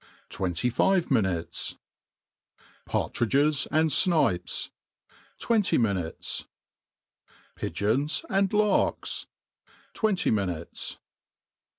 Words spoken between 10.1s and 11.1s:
minujbes.'